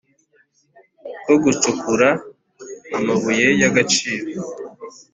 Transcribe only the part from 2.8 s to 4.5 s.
amabuye y agaciro